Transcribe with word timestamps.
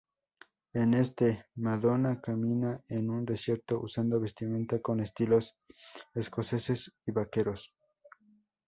En 0.73 0.95
este, 0.95 1.45
Madonna 1.57 2.19
camina 2.19 2.83
en 2.89 3.11
un 3.11 3.23
desierto, 3.23 3.79
usando 3.79 4.19
vestimenta 4.19 4.81
con 4.81 4.99
estilos 4.99 5.55
escoceses 6.15 6.91
y 7.05 7.11
vaqueros. 7.11 7.71